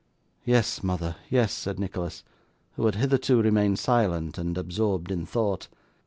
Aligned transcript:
'Yes, 0.43 0.81
mother, 0.81 1.17
yes,' 1.29 1.53
said 1.53 1.77
Nicholas, 1.77 2.23
who 2.71 2.87
had 2.87 2.95
hitherto 2.95 3.39
remained 3.39 3.77
silent 3.77 4.39
and 4.39 4.57
absorbed 4.57 5.11
in 5.11 5.27
thought. 5.27 5.67